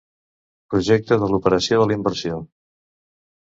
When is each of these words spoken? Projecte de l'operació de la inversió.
Projecte 0.75 1.19
de 1.25 1.29
l'operació 1.35 1.81
de 1.83 1.87
la 1.93 1.97
inversió. 2.01 2.43